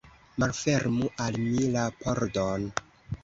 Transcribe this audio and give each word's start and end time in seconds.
Malfermu 0.43 1.09
al 1.25 1.37
mi 1.49 1.67
la 1.75 1.83
pordon! 1.99 2.65